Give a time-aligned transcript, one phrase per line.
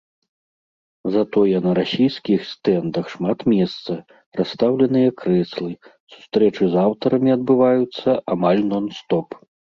[1.15, 3.93] Затое на расійскіх стэндах шмат месца,
[4.41, 5.71] расстаўленыя крэслы,
[6.15, 9.27] сустрэчы з аўтарамі адбываюцца амаль нон-стоп.